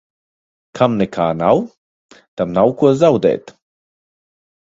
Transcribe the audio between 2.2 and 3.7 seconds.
tam nav ko zaudēt.